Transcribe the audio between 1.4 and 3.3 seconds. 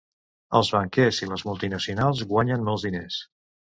multinacionals guanyen molts diners.